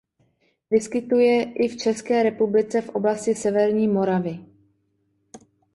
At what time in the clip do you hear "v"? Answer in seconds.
1.67-1.77, 2.81-2.89